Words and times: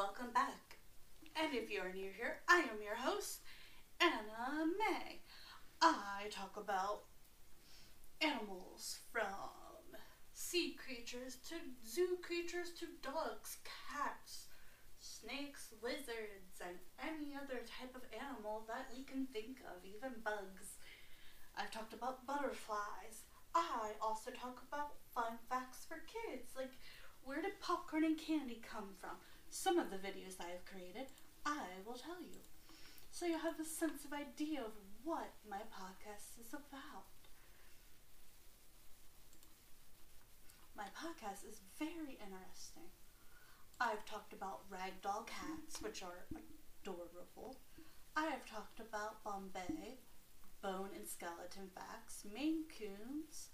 welcome 0.00 0.32
back. 0.32 0.78
And 1.36 1.52
if 1.52 1.70
you 1.70 1.82
are 1.82 1.92
new 1.92 2.08
here, 2.16 2.40
I 2.48 2.60
am 2.60 2.80
your 2.82 2.94
host, 2.96 3.40
Anna 4.00 4.64
May. 4.78 5.20
I 5.82 6.24
talk 6.30 6.56
about 6.56 7.02
animals 8.22 9.00
from 9.12 9.92
sea 10.32 10.74
creatures 10.82 11.36
to 11.50 11.56
zoo 11.86 12.16
creatures 12.22 12.70
to 12.80 12.86
dogs, 13.02 13.58
cats, 13.92 14.46
snakes, 15.00 15.68
lizards, 15.82 16.64
and 16.64 16.78
any 17.04 17.36
other 17.36 17.60
type 17.68 17.94
of 17.94 18.08
animal 18.16 18.64
that 18.68 18.88
we 18.96 19.04
can 19.04 19.26
think 19.26 19.58
of, 19.68 19.84
even 19.84 20.16
bugs. 20.24 20.80
I've 21.58 21.70
talked 21.70 21.92
about 21.92 22.26
butterflies. 22.26 23.28
I 23.54 23.90
also 24.00 24.30
talk 24.30 24.62
about 24.66 24.94
fun 25.14 25.36
facts 25.50 25.84
for 25.86 26.00
kids, 26.08 26.56
like 26.56 26.72
where 27.22 27.42
did 27.42 27.60
popcorn 27.60 28.04
and 28.04 28.16
candy 28.16 28.62
come 28.64 28.96
from? 28.98 29.20
Some 29.50 29.78
of 29.78 29.90
the 29.90 29.96
videos 29.96 30.38
I 30.40 30.50
have 30.50 30.64
created, 30.64 31.08
I 31.44 31.82
will 31.84 31.98
tell 31.98 32.20
you. 32.22 32.38
So 33.10 33.26
you 33.26 33.36
have 33.36 33.58
a 33.58 33.64
sense 33.64 34.04
of 34.04 34.12
idea 34.12 34.60
of 34.60 34.72
what 35.02 35.32
my 35.48 35.58
podcast 35.58 36.38
is 36.40 36.54
about. 36.54 37.10
My 40.76 40.86
podcast 40.96 41.48
is 41.50 41.60
very 41.78 42.16
interesting. 42.22 42.88
I've 43.80 44.04
talked 44.06 44.32
about 44.32 44.70
ragdoll 44.70 45.26
cats, 45.26 45.82
which 45.82 46.02
are 46.02 46.24
adorable. 46.82 47.56
I 48.16 48.26
have 48.26 48.46
talked 48.46 48.78
about 48.78 49.24
Bombay, 49.24 49.98
bone 50.62 50.90
and 50.94 51.06
skeleton 51.06 51.70
facts, 51.74 52.24
Maine 52.32 52.64
Coons, 52.78 53.48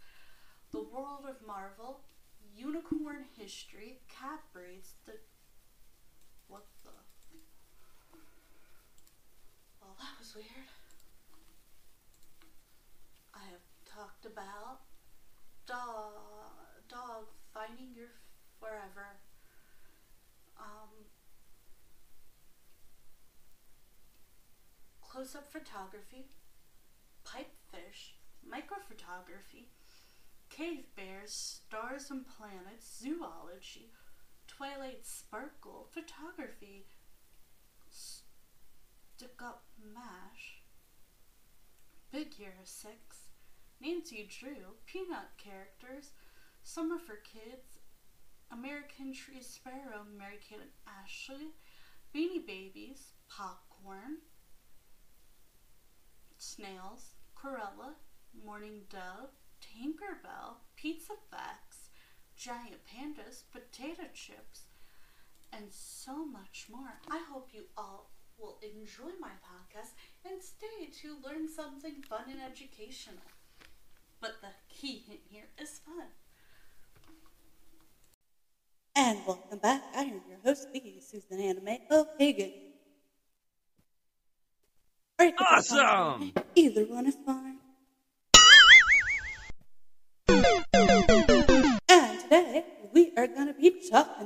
the 0.73 0.83
world 0.83 1.25
of 1.29 1.47
Marvel, 1.47 2.01
unicorn 2.55 3.25
history, 3.37 4.01
cat 4.09 4.41
breeds, 4.53 4.93
the. 5.07 5.13
What 6.49 6.65
the? 6.85 6.91
Well, 9.81 9.97
that 9.99 10.19
was 10.19 10.35
weird. 10.35 10.69
I 13.35 13.45
have 13.51 13.65
talked 13.85 14.27
about 14.27 14.81
dog, 15.67 16.13
dog 16.89 17.25
finding 17.53 17.95
your 17.95 18.09
forever. 18.61 19.19
Um, 20.59 20.89
close 25.03 25.35
up 25.35 25.51
photography, 25.51 26.27
pipefish, 27.25 28.15
microphotography, 28.47 29.67
cave 30.51 30.85
bears, 30.97 31.33
stars 31.33 32.11
and 32.11 32.25
planets, 32.27 33.01
zoology, 33.03 33.91
twilight 34.47 35.07
sparkle, 35.07 35.89
photography, 35.93 36.87
stick 37.91 39.41
up 39.43 39.65
mash, 39.95 40.63
big 42.13 42.35
hero 42.35 42.53
six, 42.65 43.29
Nancy 43.81 44.29
Drew, 44.29 44.75
peanut 44.87 45.31
characters, 45.37 46.13
summer 46.63 46.99
for 46.99 47.17
kids, 47.17 47.79
American 48.51 49.13
Tree 49.13 49.43
Sparrow, 49.43 50.05
Mary 50.17 50.39
Kate 50.49 50.61
and 50.61 50.71
Ashley, 51.03 51.53
Beanie 52.15 52.47
Babies, 52.47 53.13
Popcorn, 53.29 54.19
Snails, 56.39 57.15
Corella, 57.37 57.95
Mourning 58.45 58.83
Dove, 58.89 59.31
Tinkerbell, 59.61 60.57
Pizza 60.77 61.15
Facts, 61.31 61.66
Giant 62.37 62.85
Pandas, 62.87 63.43
Potato 63.51 64.03
Chips, 64.13 64.67
and 65.53 65.65
so 65.71 66.27
much 66.27 66.67
more. 66.71 67.01
I 67.11 67.23
hope 67.33 67.49
you 67.53 67.65
all 67.79 68.11
will 68.39 68.59
enjoy 68.63 69.11
my 69.19 69.31
podcast 69.41 69.93
and 70.25 70.43
stay 70.43 70.91
to 71.01 71.17
learn 71.27 71.49
something 71.49 72.03
fun 72.03 72.25
and 72.31 72.41
educational. 72.41 73.25
But 74.21 74.43
the 74.43 74.49
key 74.69 75.03
hint 75.09 75.21
here 75.31 75.49
is 75.59 75.81
fun. 75.85 76.09
And 78.95 79.19
welcome 79.27 79.59
back. 79.59 79.83
I 79.95 80.03
am 80.03 80.21
your 80.29 80.39
host, 80.45 80.69
the 80.73 81.01
Susan 81.01 81.41
Anime 81.41 81.79
of 81.91 82.07
Hagen. 82.19 82.53
Alright, 85.19 85.35
if 85.39 85.73
Awesome! 85.73 86.33
Either 86.55 86.85
one 86.85 87.07
is 87.07 87.17
fine. 87.25 87.46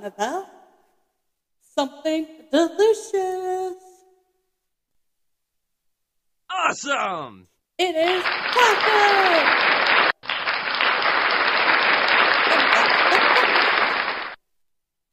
Talking 0.00 0.12
about 0.16 0.46
something 1.74 2.26
delicious. 2.50 3.74
Awesome! 6.50 7.46
It 7.78 7.94
is 7.94 8.22
taco. 8.22 9.56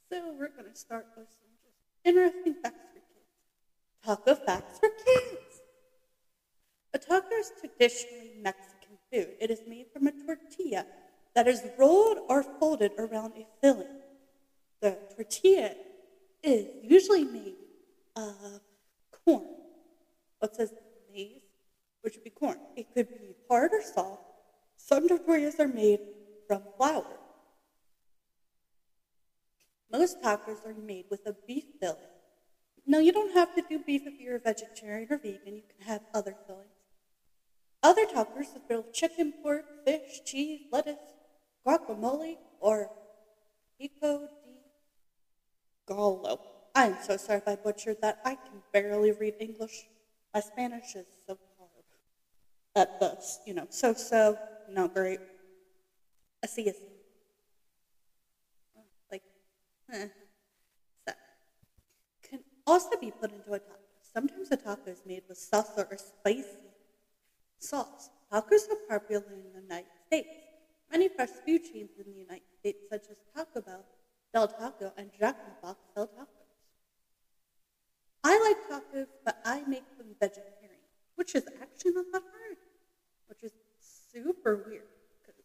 So 0.09 0.33
we're 0.39 0.47
going 0.47 0.71
to 0.71 0.79
start 0.79 1.05
with 1.17 1.27
some 1.27 1.49
just 1.65 1.75
interesting 2.05 2.55
facts 2.63 2.79
for 2.93 3.01
kids. 3.01 3.25
Taco 4.05 4.35
facts 4.35 4.79
for 4.79 4.87
kids. 4.87 5.61
A 6.93 6.97
taco 6.97 7.35
is 7.35 7.51
traditionally 7.59 8.31
Mexican 8.41 8.97
food. 9.11 9.35
It 9.41 9.51
is 9.51 9.63
made 9.67 9.87
from 9.91 10.07
a 10.07 10.13
tortilla 10.13 10.85
that 11.35 11.45
is 11.45 11.67
rolled 11.77 12.19
or 12.29 12.41
folded 12.41 12.93
around 12.97 13.33
a 13.35 13.45
filling. 13.61 14.06
The 14.81 14.97
tortilla 15.15 15.71
is 16.43 16.67
usually 16.83 17.25
made 17.25 17.55
of 18.15 18.61
corn. 19.25 19.45
What 20.39 20.55
says 20.55 20.73
maize, 21.11 21.41
which 22.01 22.15
would 22.15 22.23
be 22.23 22.29
corn. 22.29 22.57
It 22.75 22.87
could 22.93 23.09
be 23.09 23.35
hard 23.49 23.71
or 23.73 23.81
soft. 23.81 24.21
Some 24.77 25.07
tortillas 25.07 25.59
are 25.59 25.67
made 25.67 25.99
from 26.47 26.61
flour. 26.77 27.05
Most 29.91 30.21
tacos 30.21 30.65
are 30.65 30.73
made 30.73 31.05
with 31.09 31.25
a 31.25 31.35
beef 31.47 31.63
filling. 31.79 31.97
Now, 32.85 32.99
you 32.99 33.11
don't 33.11 33.33
have 33.33 33.53
to 33.55 33.63
do 33.67 33.79
beef 33.79 34.03
if 34.05 34.19
you're 34.19 34.35
a 34.35 34.39
vegetarian 34.39 35.07
or 35.09 35.17
vegan. 35.17 35.55
You 35.55 35.63
can 35.63 35.87
have 35.87 36.01
other 36.13 36.35
fillings. 36.45 36.69
Other 37.83 38.05
tacos 38.05 38.55
are 38.55 38.61
filled 38.67 38.93
chicken, 38.93 39.33
pork, 39.43 39.65
fish, 39.85 40.21
cheese, 40.25 40.61
lettuce, 40.71 40.95
guacamole, 41.65 42.37
or 42.59 42.89
pico 43.79 44.27
gallo. 45.87 46.39
I'm 46.75 46.97
so 47.01 47.17
sorry 47.17 47.39
if 47.39 47.47
I 47.47 47.55
butchered 47.55 47.97
that. 48.01 48.19
I 48.23 48.35
can 48.35 48.61
barely 48.71 49.11
read 49.11 49.35
English. 49.39 49.87
My 50.33 50.41
Spanish 50.41 50.95
is 50.95 51.07
so 51.25 51.37
hard. 51.57 51.85
At 52.75 52.99
best, 52.99 53.41
you 53.47 53.55
know, 53.55 53.65
so-so, 53.69 54.37
not 54.69 54.93
great. 54.93 55.19
Así, 56.45 56.69
así. 56.69 56.85
Like, 59.11 59.23
eh. 59.91 60.07
So, 61.07 61.13
can 62.21 62.39
also 62.67 62.97
be 63.01 63.09
put 63.09 63.31
into 63.31 63.53
a 63.53 63.59
taco. 63.59 63.79
Sometimes 64.13 64.51
a 64.51 64.57
taco 64.57 64.91
is 64.91 65.01
made 65.05 65.23
with 65.27 65.39
salsa 65.39 65.89
or 65.89 65.97
spicy 65.97 66.69
sauce. 67.57 68.11
Tacos 68.31 68.69
are 68.69 68.99
popular 68.99 69.25
in 69.33 69.43
the 69.43 69.61
United 69.61 69.89
States. 70.05 70.29
Many 70.91 71.09
fast 71.09 71.33
food 71.45 71.63
chains 71.63 71.91
in 71.97 72.11
the 72.11 72.19
United 72.19 72.47
States, 72.59 72.79
such 72.89 73.09
as 73.09 73.17
Taco 73.35 73.61
Bell, 73.61 73.85
Del 74.33 74.47
Taco, 74.47 74.91
and 74.95 75.11
Jack 75.17 75.37
in 75.43 75.49
the 75.49 75.55
Box, 75.61 75.79
sell 75.93 76.07
tacos. 76.07 76.27
I 78.23 78.37
like 78.39 78.57
tacos, 78.69 79.07
but 79.23 79.35
I 79.43 79.63
make 79.65 79.85
them 79.97 80.15
vegetarian, 80.19 80.89
which 81.15 81.33
is 81.33 81.47
actually 81.61 81.91
not 81.91 82.05
that 82.11 82.23
hard, 82.31 82.57
which 83.27 83.43
is 83.43 83.53
super 83.79 84.57
weird 84.57 84.87
because 85.21 85.43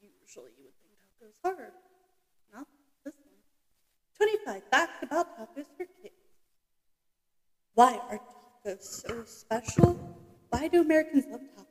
usually 0.00 0.52
you 0.56 0.64
would 0.64 0.74
think 0.82 0.94
tacos 0.98 1.34
hard. 1.44 1.72
Not 2.52 2.66
this 3.04 3.14
one. 3.28 3.40
25 4.16 4.62
facts 4.70 4.98
about 5.02 5.28
tacos 5.38 5.66
for 5.76 5.86
kids. 6.02 6.14
Why 7.74 8.00
are 8.08 8.18
tacos 8.64 8.82
so 8.82 9.24
special? 9.24 9.98
Why 10.50 10.68
do 10.68 10.80
Americans 10.80 11.26
love 11.28 11.42
tacos? 11.56 11.66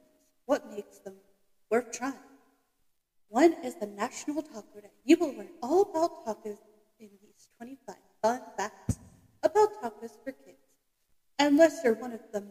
What 0.45 0.65
makes 0.65 0.99
them 0.99 1.21
worth 1.69 1.89
trying? 1.91 2.32
One 3.33 3.55
is 3.61 3.75
the 3.75 3.85
National 3.87 4.41
Taco 4.43 4.79
Day. 4.79 4.93
You 5.03 5.17
will 5.19 5.33
learn 5.33 5.51
all 5.61 5.81
about 5.81 6.13
tacos 6.25 6.59
in 6.99 7.17
these 7.21 7.49
25 7.57 7.97
fun 8.21 8.51
facts 8.55 8.99
about 9.41 9.73
tacos 9.73 10.17
for 10.23 10.31
kids. 10.31 10.61
Unless 11.39 11.83
you're 11.83 11.95
one 11.95 12.13
of 12.13 12.21
the 12.31 12.41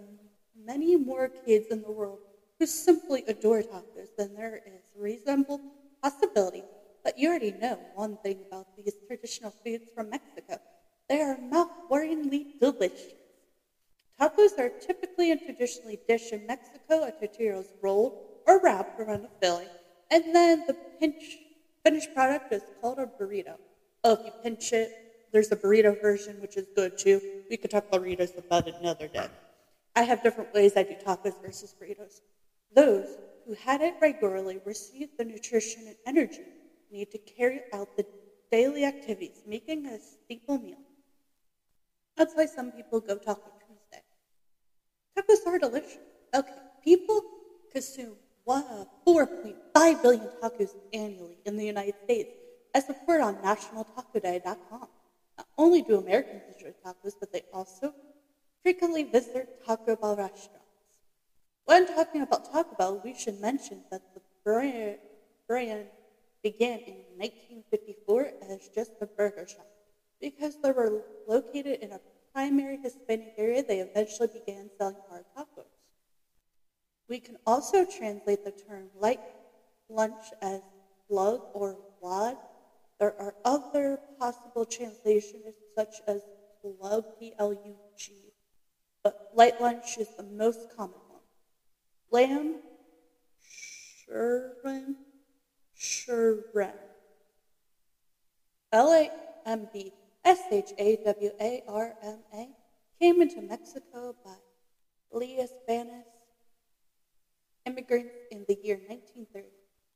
many 0.55 0.97
more 0.97 1.29
kids 1.29 1.69
in 1.71 1.83
the 1.83 1.91
world 1.91 2.21
who 2.59 2.67
simply 2.67 3.25
adore 3.27 3.63
tacos, 3.63 4.11
then 4.17 4.35
there 4.35 4.61
is 4.65 4.85
reasonable 4.95 5.63
possibility. 6.03 6.67
But 7.05 7.19
you 7.19 7.29
already 7.31 7.53
know 7.53 7.89
one 7.93 8.19
thing 8.19 8.43
about 8.43 8.69
these 8.77 9.01
traditional 9.07 9.55
foods 9.65 9.91
from 9.95 10.11
Mexico. 10.11 10.59
They 11.09 11.21
are 11.23 11.39
mouth-wateringly 11.39 12.49
delicious. 12.61 13.15
Tacos 14.19 14.57
are 14.57 14.71
typically 14.71 15.31
and 15.31 15.39
traditionally 15.43 16.01
dished 16.09 16.33
in 16.33 16.47
Mexico. 16.47 17.03
A 17.03 17.13
tortilla 17.13 17.59
is 17.59 17.75
rolled 17.83 18.15
or 18.47 18.59
wrapped 18.59 18.99
around 18.99 19.27
a 19.27 19.29
filling, 19.41 19.82
and 20.13 20.35
then 20.37 20.65
the 20.69 20.77
pinch, 21.01 21.41
finished 21.85 22.13
product 22.15 22.47
is 22.53 22.65
called 22.81 22.99
a 23.01 23.07
burrito. 23.07 23.57
Oh, 24.05 24.13
if 24.15 24.21
you 24.27 24.33
pinch 24.43 24.73
it 24.73 24.93
there's 25.33 25.51
a 25.53 25.57
burrito 25.57 25.99
version, 25.99 26.41
which 26.41 26.57
is 26.57 26.69
good 26.77 26.97
too. 26.97 27.23
We 27.51 27.57
could 27.57 27.71
talk 27.71 27.87
burritos 27.93 28.37
about 28.37 28.69
another 28.69 29.09
day. 29.09 29.29
I 29.97 30.03
have 30.05 30.23
different 30.23 30.53
ways 30.53 30.75
I 30.77 30.85
do 30.85 30.95
tacos 30.95 31.41
versus 31.41 31.75
burritos. 31.81 32.21
Those 32.71 33.19
who 33.47 33.55
had 33.55 33.81
it 33.81 33.97
regularly 34.01 34.59
receive 34.65 35.09
the 35.19 35.25
nutrition 35.25 35.87
and 35.89 35.97
energy 36.07 36.47
need 36.91 37.11
to 37.13 37.19
carry 37.19 37.63
out 37.73 37.89
the 37.97 38.07
daily 38.51 38.85
activities, 38.85 39.43
making 39.47 39.87
a 39.87 39.99
staple 40.01 40.59
meal. 40.59 40.83
That's 42.17 42.35
why 42.35 42.47
some 42.47 42.73
people 42.73 43.01
go 43.01 43.19
Taco 43.19 43.53
Tuesday. 43.67 44.05
Tacos 45.17 45.47
are 45.47 45.59
delicious. 45.59 46.03
Okay, 46.35 46.61
people 46.83 47.25
consume 47.71 48.22
4.5 48.47 50.03
billion 50.03 50.31
tacos 50.43 50.75
annually 50.93 51.41
in 51.45 51.57
the 51.57 51.65
United 51.65 51.97
States, 52.05 52.31
as 52.75 52.89
reported 52.89 53.23
on 53.25 53.41
nationaltacoday.com. 53.41 54.89
Not 55.39 55.47
only 55.57 55.83
do 55.83 55.97
Americans 55.97 56.45
enjoy 56.49 56.73
tacos, 56.85 57.15
but 57.19 57.33
they 57.33 57.43
also 57.53 57.95
frequently 58.63 59.03
visit 59.05 59.49
Taco 59.65 59.97
Bell 59.97 60.17
restaurants. 60.17 60.69
When 61.65 61.87
talking 61.87 62.21
about 62.23 62.45
Taco 62.45 62.75
Bell, 62.77 63.01
we 63.03 63.15
should 63.15 63.39
mention 63.41 63.85
that 63.91 64.03
the 64.15 64.23
brand, 64.45 64.99
brand 65.49 65.91
began 66.43 66.81
in 66.87 67.05
1954 67.17 68.33
as 68.41 68.69
just 68.69 68.93
a 69.01 69.07
burger 69.07 69.47
shop. 69.47 69.67
Because 70.21 70.59
they 70.63 70.73
were 70.73 71.05
located 71.27 71.79
in 71.81 71.93
a 71.93 72.01
primary 72.33 72.79
Hispanic 72.83 73.29
area, 73.37 73.63
they 73.63 73.81
eventually 73.81 74.29
began 74.33 74.71
selling 74.79 75.03
hard 75.09 75.25
tacos. 75.37 75.52
We 77.09 77.19
can 77.19 77.37
also 77.45 77.85
translate 77.85 78.43
the 78.45 78.53
term 78.53 78.91
light 78.95 79.21
lunch 79.89 80.33
as 80.41 80.63
plug 81.09 81.43
or 81.53 81.79
wad. 82.01 82.39
There 82.99 83.15
are 83.19 83.35
other 83.45 83.99
possible 84.19 84.65
translations 84.65 85.55
such 85.77 86.01
as 86.07 86.23
plug, 86.63 87.05
P-L-U-G, 87.19 88.13
but 89.03 89.17
light 89.33 89.59
lunch 89.59 89.97
is 89.99 90.11
the 90.17 90.23
most 90.23 90.69
common 90.75 91.01
one. 91.09 91.23
Lamb, 92.11 92.61
sherman, 93.41 94.97
sherman. 95.75 96.79
L-A-M-B, 98.71 99.93
S-H-A-W-A-R-M-A, 100.25 100.79
came 103.01 103.21
into 103.21 103.43
Mexico 103.43 104.15
by 104.25 104.37
Elias 105.13 105.53
Banas 105.69 106.12
immigrants 107.67 108.17
in 108.31 108.45
the 108.49 108.59
year 108.63 108.77
1930, 108.77 109.49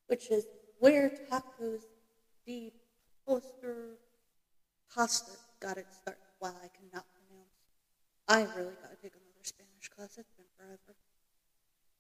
which 0.07 0.31
is 0.31 0.47
where 0.79 1.11
tacos 1.31 1.83
de 2.47 2.73
poster 3.27 3.99
pasta 4.95 5.33
got 5.61 5.77
its 5.77 5.97
start. 5.97 6.19
Wow, 6.41 6.55
I 6.63 6.69
cannot 6.69 7.07
pronounce. 7.13 7.51
I 8.29 8.49
really 8.55 8.77
got 8.81 8.91
to 8.91 8.97
take 8.97 9.15
another 9.15 9.43
Spanish 9.43 9.89
class. 9.89 10.17
It's 10.19 10.31
been 10.37 10.47
forever. 10.57 10.97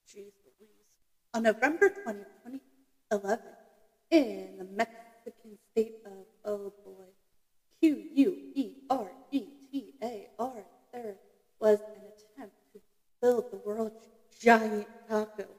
Jeez 0.06 0.32
Louise. 0.44 0.86
On 1.34 1.42
November 1.42 1.90
20, 1.90 2.24
2011, 2.44 3.40
in 4.10 4.56
the 4.58 4.64
Mexican 4.64 5.58
state 5.70 5.94
of, 6.04 6.26
oh 6.44 6.72
boy, 6.84 7.08
Q 7.80 8.06
U 8.14 8.38
E 8.54 8.74
R 8.88 9.12
E 9.30 9.48
T 9.70 9.92
A 10.02 10.26
R, 10.38 10.66
there 10.92 11.18
was 11.60 11.80
an 11.94 12.02
attempt 12.02 12.54
to 12.72 12.80
build 13.20 13.44
the 13.50 13.56
world's 13.58 14.08
giant 14.40 14.88
taco. 15.08 15.55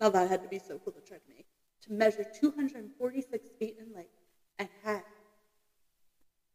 Now 0.00 0.08
that 0.10 0.28
had 0.28 0.42
to 0.42 0.48
be 0.48 0.58
so 0.58 0.78
cool 0.80 0.92
to 0.94 1.00
to 1.02 1.20
make. 1.28 1.46
To 1.82 1.92
measure 1.92 2.24
246 2.24 3.50
feet 3.58 3.76
in 3.78 3.92
length 3.92 4.14
and 4.58 4.70
had 4.82 5.04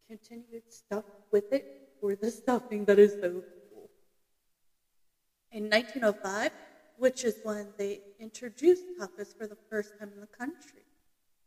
continued 0.07 0.63
stuff 0.69 1.05
with 1.31 1.51
it 1.51 1.67
for 1.99 2.15
the 2.15 2.31
stuffing 2.31 2.85
that 2.85 2.97
is 2.99 3.17
so 3.19 3.43
cool. 3.69 3.89
In 5.51 5.69
1905, 5.69 6.53
which 6.95 7.23
is 7.23 7.37
when 7.43 7.75
they 7.77 8.01
introduced 8.17 8.87
tacos 8.97 9.35
for 9.35 9.45
the 9.45 9.57
first 9.69 9.95
time 9.95 10.11
in 10.11 10.19
the 10.19 10.27
country, 10.27 10.85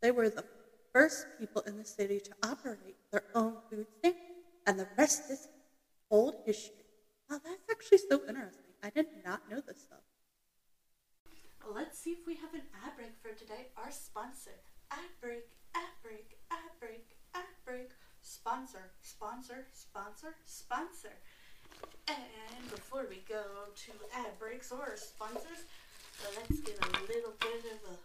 they 0.02 0.10
were 0.12 0.30
the 0.30 0.44
first 0.92 1.28
people 1.36 1.62
in 1.62 1.76
the 1.78 1.84
city 1.84 2.20
to 2.20 2.36
operate 2.42 2.98
their 3.10 3.24
own 3.34 3.60
food 3.70 3.88
stand, 3.90 4.16
and 4.66 4.78
the 4.78 4.88
rest 4.96 5.24
is 5.28 5.48
old 6.10 6.36
history. 6.44 6.86
Wow, 7.30 7.40
that's 7.44 7.64
actually 7.70 7.98
so 7.98 8.22
interesting. 8.28 8.74
I 8.82 8.90
did 8.90 9.08
not 9.24 9.46
know 9.46 9.60
this 9.60 9.80
stuff. 9.80 10.04
Let's 11.74 11.98
see 11.98 12.10
if 12.10 12.26
we 12.26 12.36
have 12.36 12.54
an 12.54 12.62
ad 12.86 12.94
break 12.96 13.18
for 13.18 13.34
today. 13.34 13.74
Our 13.76 13.90
sponsor. 13.90 14.54
Ad 14.92 15.10
break, 15.20 15.50
ad 15.74 15.90
break, 16.00 16.38
ad 16.50 16.70
break, 16.78 17.10
ad 17.34 17.42
break. 17.64 17.90
Sponsor, 18.22 18.92
sponsor, 19.02 19.66
sponsor, 19.74 20.34
sponsor. 20.44 21.18
And 22.06 22.70
before 22.70 23.06
we 23.10 23.22
go 23.28 23.42
to 23.74 23.92
ad 24.14 24.38
breaks 24.38 24.70
or 24.70 24.94
sponsors, 24.94 25.66
let's 26.36 26.60
get 26.60 26.78
a 26.78 26.90
little 27.10 27.34
bit 27.40 27.66
of 27.66 27.90
a 27.90 27.98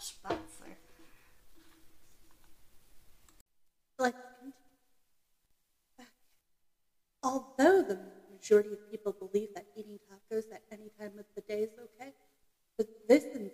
sponsor. 0.00 0.78
Although 7.22 7.82
the 7.82 7.98
majority 8.30 8.72
of 8.72 8.78
people 8.88 9.12
believe 9.12 9.50
that 9.54 9.66
eating 9.74 9.98
tacos 10.08 10.50
at 10.50 10.62
any 10.70 10.90
time 10.98 11.18
of 11.18 11.26
the 11.34 11.42
day 11.42 11.64
is 11.64 11.76
okay, 11.76 12.14
but 12.78 12.88
this 13.08 13.26
is 13.34 13.52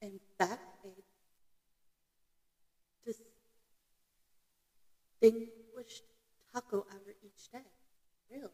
in 0.00 0.20
fact 0.38 0.62
a 0.84 0.90
distinguished 5.20 6.04
taco 6.52 6.84
hour 6.90 7.14
each 7.22 7.48
day. 7.52 7.72
Really. 8.30 8.50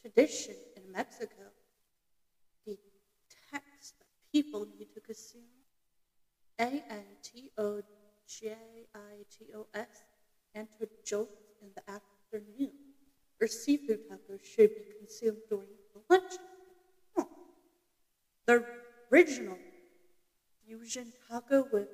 Tradition 0.00 0.56
in 0.74 0.90
Mexico 0.90 1.52
detects 2.64 3.94
that 3.98 4.06
people 4.32 4.66
need 4.78 4.88
to 4.94 5.00
consume 5.00 5.57
A 6.60 6.84
N 6.88 7.16
T 7.22 7.50
O 7.56 7.82
J 8.26 8.86
I 8.94 9.24
T 9.30 9.52
O 9.54 9.66
S 9.74 10.04
jolt 11.04 11.30
in 11.60 11.72
the 11.74 11.82
afternoon, 11.90 12.74
or 13.40 13.48
seafood 13.48 14.00
tacos 14.10 14.42
should 14.42 14.74
be 14.76 14.84
consumed 14.96 15.42
during 15.48 15.78
the 15.94 16.02
lunch. 16.10 16.40
Huh. 17.16 17.26
The 18.46 18.66
original 19.12 19.62
fusion 20.62 21.14
taco, 21.28 21.64
which 21.64 21.90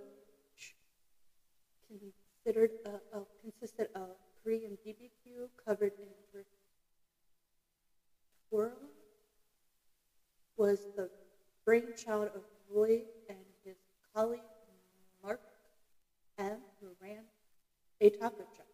considered 1.86 2.72
a, 2.84 3.00
uh, 3.12 3.24
consisted 3.40 3.88
of 3.94 4.16
Korean 4.42 4.76
BBQ 4.82 5.50
covered 5.64 5.94
in 6.00 6.14
tortilla, 8.50 8.90
was 10.56 10.88
the 10.96 11.10
brainchild 11.64 12.28
of 12.34 12.44
Roy 12.68 13.06
and 13.28 13.46
his 13.64 13.76
colleague 14.14 14.42
M., 16.38 16.66
who 16.80 16.96
ran 17.00 17.30
a 18.00 18.10
taco 18.10 18.44
truck. 18.46 18.68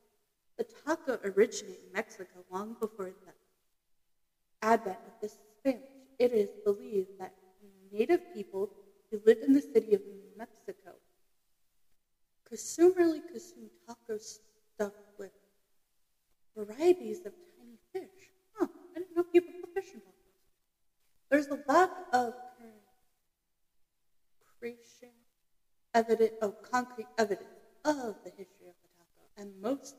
The 0.57 0.65
taco 0.65 1.19
originated 1.25 1.85
in 1.87 1.93
Mexico 1.93 2.45
long 2.51 2.75
before 2.75 3.13
the 3.25 3.35
advent 4.63 5.01
of 5.05 5.13
the 5.21 5.29
Spanish. 5.29 5.85
It 6.19 6.33
is 6.33 6.53
believed 6.65 7.11
that 7.19 7.35
native 7.91 8.23
people 8.33 8.71
who 9.11 9.21
lived 9.25 9.43
in 9.43 9.53
the 9.53 9.61
city 9.63 9.93
of 9.95 10.03
Mexico 10.35 11.01
consumerly 12.45 13.23
consumed 13.23 13.71
tacos 13.89 14.41
stuffed 14.75 14.99
with 15.17 15.33
varieties 16.55 17.25
of 17.25 17.35
tiny 17.57 17.79
fish. 17.93 18.35
Huh, 18.53 18.69
I 18.95 19.01
didn't 19.01 19.17
know 19.17 19.25
people 19.25 19.53
put 19.61 19.71
fish 19.73 19.95
in 19.95 20.01
tacos. 20.01 20.15
There's 21.31 21.49
a 21.49 21.63
lack 21.67 21.93
of 22.13 22.35
creation, 24.59 25.20
evidence, 25.95 26.35
oh, 26.41 26.55
concrete 26.63 27.09
evidence 27.19 27.51
of 27.85 28.17
the 28.25 28.31
history 28.31 28.69
of 28.69 28.75
the 28.83 28.89
taco, 28.97 29.31
and 29.37 29.61
most 29.61 29.97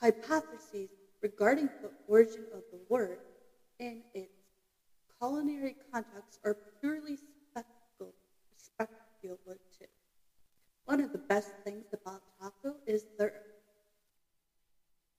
hypotheses 0.00 0.90
regarding 1.20 1.70
the 1.82 1.90
origin 2.06 2.46
of 2.50 2.64
the 2.70 2.78
word 2.88 3.18
in 3.78 4.04
its 4.14 4.32
culinary 5.18 5.76
context 5.92 6.38
are 6.44 6.58
purely 6.80 7.16
specul- 7.18 8.14
speculative. 8.56 9.90
One 10.86 11.00
of 11.00 11.12
the 11.12 11.18
best 11.28 11.54
things 11.64 11.86
about 11.92 12.22
taco 12.40 12.80
is 12.84 13.06
their 13.16 13.34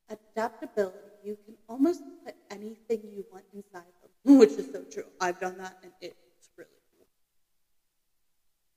adaptability. 0.09 1.13
You 1.21 1.37
can 1.45 1.55
almost 1.67 2.03
put 2.25 2.35
anything 2.49 3.07
you 3.13 3.25
want 3.31 3.45
inside 3.53 3.93
them, 4.01 4.11
which 4.39 4.57
is 4.57 4.69
so 4.71 4.83
true. 4.83 5.09
I've 5.19 5.37
done 5.39 5.57
that 5.57 5.75
and 5.81 5.93
it's 6.01 6.49
really 6.57 6.81
cool. 6.91 7.07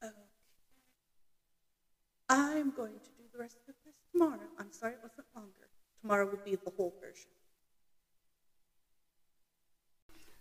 Okay. 0.03 0.29
I'm 2.29 2.72
going 2.83 2.99
to 2.99 3.15
do 3.15 3.23
the 3.31 3.39
rest 3.39 3.63
of 3.63 3.63
this 3.71 3.79
tomorrow. 4.11 4.43
I'm 4.59 4.75
sorry 4.75 4.99
it 4.99 5.07
wasn't 5.07 5.31
longer. 5.39 5.71
Tomorrow 6.03 6.27
will 6.27 6.43
be 6.43 6.59
the 6.59 6.75
whole 6.75 6.93
version. 6.99 7.31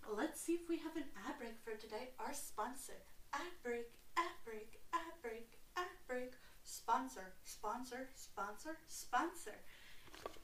Let's 0.09 0.41
see 0.41 0.57
if 0.57 0.65
we 0.67 0.81
have 0.81 0.97
an 0.97 1.05
ad 1.21 1.37
break 1.37 1.61
for 1.61 1.77
today. 1.77 2.17
Our 2.17 2.33
sponsor. 2.33 2.97
Ad 3.37 3.53
break, 3.61 3.93
ad 4.17 4.33
break, 4.43 4.81
ad 4.89 5.13
break, 5.21 5.61
ad 5.77 5.93
break. 6.09 6.33
Sponsor, 6.65 7.37
sponsor, 7.45 8.09
sponsor, 8.17 8.73
sponsor. 8.89 9.61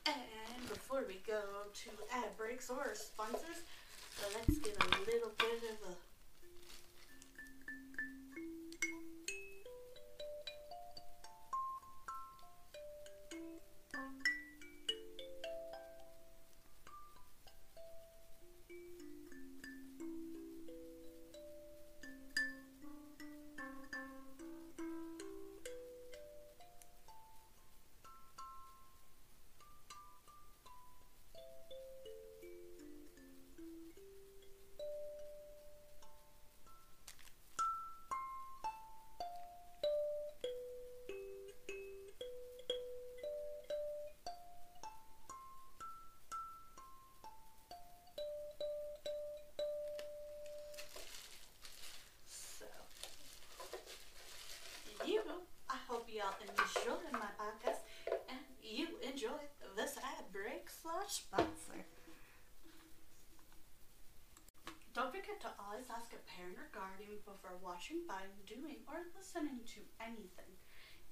And 0.06 0.62
before 0.70 1.04
we 1.10 1.18
go 1.26 1.42
to 1.74 1.90
ad 2.14 2.38
breaks 2.38 2.70
or 2.70 2.94
sponsors, 2.94 3.66
let's 4.38 4.62
get 4.62 4.78
a 4.78 4.90
little 5.10 5.34
bit 5.42 5.66
of 5.66 5.82
a 5.90 5.97
y'all 56.28 56.44
enjoy 56.44 57.00
my 57.14 57.32
podcast 57.40 57.88
and 58.28 58.44
you 58.60 59.00
enjoy 59.00 59.40
this 59.76 59.96
ad 59.96 60.28
break 60.34 60.68
slash 60.68 61.24
sponsor. 61.24 61.88
Don't 64.92 65.14
forget 65.14 65.40
to 65.46 65.56
always 65.56 65.88
ask 65.88 66.12
a 66.12 66.28
parent 66.28 66.60
or 66.60 66.68
guardian 66.76 67.24
before 67.24 67.56
watching, 67.64 68.04
buying, 68.10 68.36
doing, 68.44 68.84
or 68.90 69.08
listening 69.16 69.64
to 69.72 69.80
anything. 70.04 70.52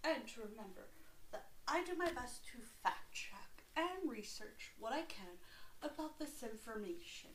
And 0.03 0.27
to 0.35 0.51
remember 0.51 0.91
that 1.31 1.47
I 1.67 1.85
do 1.85 1.95
my 1.95 2.11
best 2.11 2.43
to 2.51 2.57
fact 2.83 3.13
check 3.13 3.63
and 3.77 4.09
research 4.09 4.73
what 4.79 4.91
I 4.91 5.07
can 5.07 5.39
about 5.79 6.19
this 6.19 6.43
information. 6.43 7.31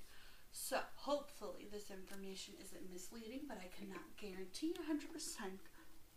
So, 0.51 0.83
hopefully, 0.97 1.71
this 1.71 1.95
information 1.95 2.59
isn't 2.59 2.91
misleading, 2.91 3.47
but 3.47 3.63
I 3.63 3.71
cannot 3.71 4.19
guarantee 4.19 4.75
100% 4.75 5.63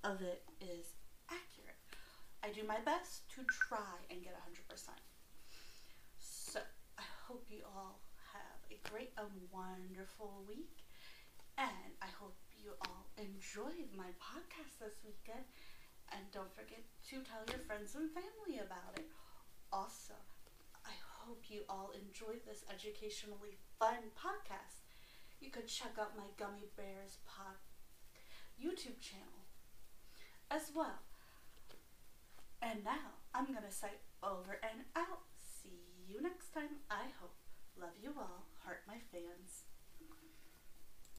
of 0.04 0.22
it 0.26 0.42
is 0.60 0.98
accurate. 1.34 1.82
I 2.46 2.54
do 2.54 2.62
my 2.68 2.80
best 2.86 3.26
to 3.34 3.42
try 3.50 3.98
and 4.10 4.22
get 4.22 4.38
100%. 4.38 4.70
So, 6.20 6.60
I 6.98 7.08
hope 7.26 7.46
you 7.50 7.64
all 7.66 8.00
have 8.34 8.60
a 8.70 8.78
great 8.90 9.12
and 9.18 9.32
wonderful 9.50 10.44
week. 10.48 10.86
And 11.58 11.98
I 12.02 12.10
hope 12.20 12.38
you 12.58 12.74
all 12.86 13.08
enjoyed 13.18 13.90
my 13.96 14.12
podcast 14.22 14.78
this 14.82 15.02
weekend. 15.06 15.46
And 16.12 16.22
don't 16.32 16.54
forget 16.54 16.84
to 17.10 17.24
tell 17.26 17.42
your 17.50 17.64
friends 17.66 17.96
and 17.96 18.12
family 18.12 18.62
about 18.62 18.98
it. 18.98 19.08
Also, 19.72 20.14
I 20.86 20.94
hope 21.24 21.48
you 21.48 21.64
all 21.70 21.92
enjoyed 21.96 22.46
this 22.46 22.66
educationally 22.70 23.58
fun 23.80 24.12
podcast. 24.14 24.84
You 25.40 25.50
could 25.50 25.68
check 25.68 25.98
out 26.00 26.18
my 26.18 26.30
Gummy 26.38 26.70
Bears 26.78 27.18
pod 27.26 27.58
YouTube 28.60 29.00
channel 29.02 29.48
as 30.52 30.72
well. 30.76 31.02
And 32.64 32.84
now 32.86 33.20
I'm 33.36 33.46
gonna 33.48 33.72
say 33.72 34.00
over 34.24 34.58
and 34.64 34.88
out. 34.96 35.28
See 35.36 36.08
you 36.08 36.22
next 36.22 36.54
time. 36.54 36.80
I 36.90 37.12
hope. 37.20 37.36
Love 37.76 38.00
you 38.02 38.14
all. 38.18 38.48
Heart 38.64 38.84
my 38.88 39.00
fans. 39.12 39.68